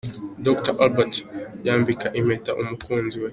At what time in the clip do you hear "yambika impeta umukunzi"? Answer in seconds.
1.67-3.17